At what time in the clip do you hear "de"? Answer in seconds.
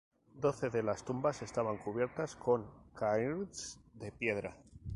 0.71-0.81, 3.93-4.11